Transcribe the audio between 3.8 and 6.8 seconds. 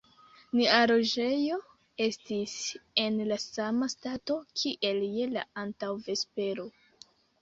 stato, kiel je la antaŭvespero.